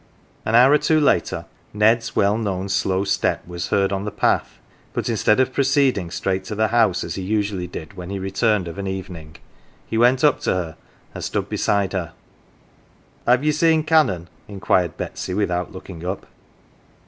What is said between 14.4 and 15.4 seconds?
inquired Betsy,